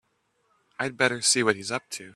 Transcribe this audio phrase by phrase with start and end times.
[0.79, 2.09] I'd better see what he's up to.